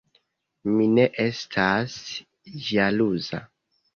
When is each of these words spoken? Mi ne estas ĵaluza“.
Mi 0.77 0.85
ne 0.93 1.03
estas 1.25 1.97
ĵaluza“. 2.69 3.45